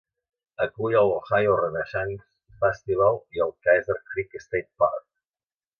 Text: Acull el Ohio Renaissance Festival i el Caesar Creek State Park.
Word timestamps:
Acull 0.63 0.95
el 1.01 1.09
Ohio 1.17 1.51
Renaissance 1.59 2.63
Festival 2.65 3.21
i 3.39 3.47
el 3.47 3.57
Caesar 3.69 3.99
Creek 4.11 4.39
State 4.47 4.71
Park. 4.85 5.07